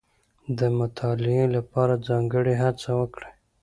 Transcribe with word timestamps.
د 0.57 0.59
مطالعې 0.79 1.45
لپاره 1.55 1.93
ځانګړې 2.07 2.55
هڅه 2.63 2.89
وکړئ. 2.99 3.31